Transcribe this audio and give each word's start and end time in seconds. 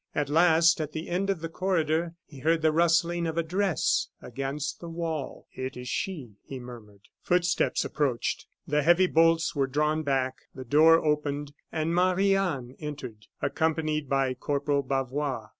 At 0.15 0.29
last, 0.29 0.81
at 0.81 0.93
the 0.93 1.09
end 1.09 1.29
of 1.29 1.41
the 1.41 1.47
corridor, 1.47 2.15
he 2.25 2.39
heard 2.39 2.63
the 2.63 2.71
rustling 2.71 3.27
of 3.27 3.37
a 3.37 3.43
dress 3.43 4.07
against 4.19 4.79
the 4.79 4.89
wall. 4.89 5.47
"It 5.53 5.77
is 5.77 5.87
she," 5.89 6.39
he 6.43 6.57
murmured. 6.59 7.09
Footsteps 7.21 7.85
approached; 7.85 8.47
the 8.65 8.81
heavy 8.81 9.05
bolts 9.05 9.55
were 9.55 9.67
drawn 9.67 10.01
back, 10.01 10.37
the 10.55 10.65
door 10.65 10.95
opened, 11.05 11.53
and 11.71 11.93
Marie 11.93 12.35
Anne 12.35 12.73
entered, 12.79 13.27
accompanied 13.43 14.09
by 14.09 14.33
Corporal 14.33 14.81
Bavois. 14.81 15.49